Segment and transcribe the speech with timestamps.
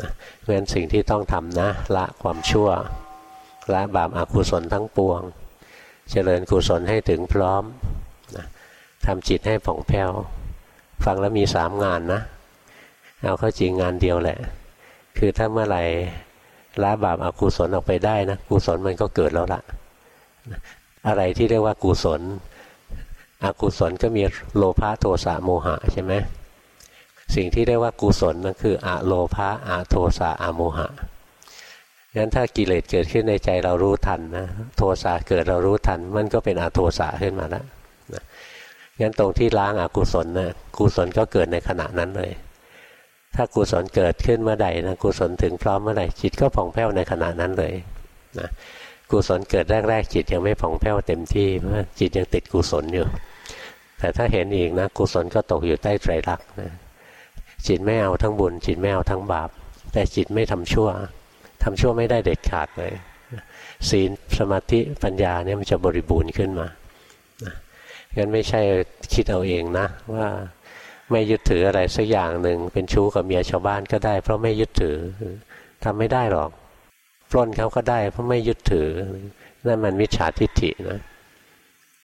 [0.00, 0.10] นะ
[0.40, 2.68] เพราะฉะนั้นสิ่งที่ต้องทำนะละความชั่ว
[3.72, 5.20] ละบาปอากุศลทั้งปวง
[6.10, 7.62] เจริญกุศลให้ถึงพร้อม
[8.36, 8.46] นะ
[9.06, 10.10] ทำจิตให้ผ่องแผ้ว
[11.04, 12.20] ฟังแล้วมีสามงานนะ
[13.22, 14.38] เอาเข้าจริงงานเดียวแหละ
[15.18, 15.82] คือถ้าเมื่อไหร่
[16.82, 19.60] ละบาปอากุศลออกไปได้นะกุศลมันก็เกิดแล้วล่ะ
[21.06, 22.20] อะไรที่เรียกว่ากุศล
[23.44, 24.22] อกุศลก็มี
[24.56, 26.12] โลภะโทสะโมหะใช่ไหม
[27.34, 30.88] สิ่งที่เรียกว่ากุศลนั่นคืออะโลภะอะโทสะอะโมหะ
[32.16, 34.46] งั้นถ้ากิเลสเกิดขึ้นในใจเรารู้ทันนะ
[34.76, 37.64] โทสะเกิดเรารู้ทัน มันก็เป็นอะโทสะขึ้นมาแล้ว
[38.14, 38.22] นะ
[39.00, 42.32] งั้นตรงที่ล้างอกุศลนะกุศลก็เกิดในขณะนั้นเลย
[43.34, 47.74] ถ้ากุศลเกิดขึ้นเมื่อใดนะกุศลถึงพร้อมเมื่อไหร่จิตก็ผ่องแผ้วในขณะนั้นเลย
[48.38, 48.48] นะ
[49.10, 53.06] กุศลเกิดแรกๆจิตยังไม่ผ่องแผ้วเต็มที่เพราะจิตยังติดกุศลอยู่
[53.98, 56.72] แต่ถ้าเห็นอีกนะกุศลก็ตกอยู่ใต้ไตรลักษณ์นะ
[57.66, 59.50] จิตไม่เอาทั้งบุญ จิตไม่เอาทั้งบาป
[59.92, 60.88] แต่จิตไม่ทำชั่ว
[61.62, 62.92] ทำชั่วไม่ได้เด็ดขาดเลย
[63.88, 66.68] ศีลสมาธิปัญญาเนี่ยมันจะบริบูรณ์ขึ้นมา
[68.16, 68.60] งั้นไม่ใช่
[69.12, 70.26] คิดเอาเองนะว่า
[71.10, 74.96] ไม่ยึดถืออะไรสักอย่างหนึ่งเป็นชู้กับเมียชาวบ้านก็ได้ เพราะไม่ยึดถือ
[75.84, 76.50] ทำไม่ได้หรอก
[77.30, 78.88] ปล้นเขาก็ได้ เพราะไม่ยึดถือ
[79.66, 81.00] นั่นมันมิจฉาทิฏฐินะ